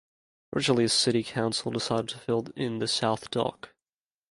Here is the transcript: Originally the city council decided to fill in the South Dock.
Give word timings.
Originally 0.55 0.85
the 0.85 0.89
city 0.89 1.21
council 1.23 1.69
decided 1.69 2.09
to 2.09 2.17
fill 2.17 2.47
in 2.55 2.79
the 2.79 2.87
South 2.87 3.29
Dock. 3.29 3.75